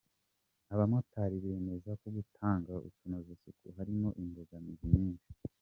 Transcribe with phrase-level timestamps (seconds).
[0.73, 5.29] Abamotari bemeza ko gutanga utunozasuku harimo imbogamizi nyinshi